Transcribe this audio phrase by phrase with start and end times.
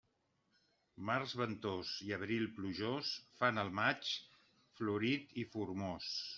[1.09, 3.13] Març ventós i abril plujós
[3.43, 4.11] fan el maig
[4.83, 6.13] florit i formós.